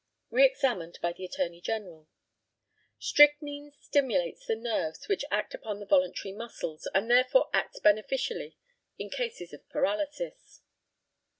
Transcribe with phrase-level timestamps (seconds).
[0.31, 2.07] Re examined by the ATTORNEY GENERAL:
[2.97, 8.57] Strychnine stimulates the nerves which act upon the voluntary muscles, and therefore acts beneficially
[8.97, 10.61] in cases of paralysis.